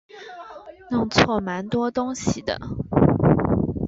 [0.89, 2.57] 弄错蛮多东西的